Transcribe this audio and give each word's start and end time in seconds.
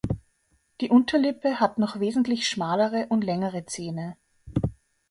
Die 0.81 0.89
Unterlippe 0.89 1.59
hat 1.59 1.77
noch 1.77 1.99
wesentlich 1.99 2.47
schmalere 2.47 3.05
und 3.09 3.23
längere 3.23 3.67
Zähne. 3.67 4.17